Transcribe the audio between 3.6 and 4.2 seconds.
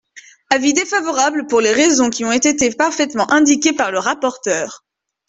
par le